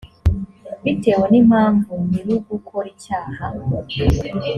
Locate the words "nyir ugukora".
2.09-2.87